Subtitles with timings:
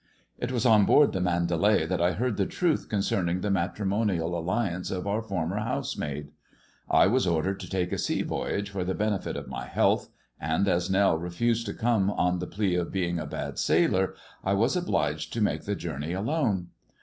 [0.39, 4.89] It was on board the MandaXay that I heard the truth concerning the matrimonial alliance
[4.89, 6.31] of our former house maid.
[6.89, 10.09] I was ordered to take a sea voyage for the benefit of my health,
[10.39, 14.53] and as Nell refused to come on the plea of being a bad sailor, I
[14.55, 16.69] was obliged to make the journey alone.